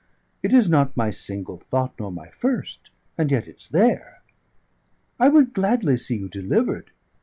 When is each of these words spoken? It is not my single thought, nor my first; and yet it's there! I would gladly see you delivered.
It 0.41 0.51
is 0.51 0.67
not 0.67 0.97
my 0.97 1.11
single 1.11 1.59
thought, 1.59 1.93
nor 1.99 2.11
my 2.11 2.29
first; 2.29 2.89
and 3.19 3.29
yet 3.29 3.47
it's 3.47 3.67
there! 3.69 4.23
I 5.19 5.29
would 5.29 5.53
gladly 5.53 5.95
see 5.95 6.17
you 6.17 6.27
delivered. 6.27 6.89